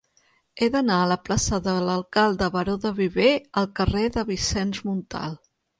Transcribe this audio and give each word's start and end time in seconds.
He 0.65 0.69
d'anar 0.75 0.95
de 1.03 1.09
la 1.11 1.17
plaça 1.27 1.59
de 1.69 1.75
l'Alcalde 1.89 2.49
Baró 2.57 2.77
de 2.89 2.95
Viver 3.03 3.31
al 3.63 3.73
carrer 3.81 4.11
de 4.19 4.29
Vicenç 4.33 4.87
Montal. 4.91 5.43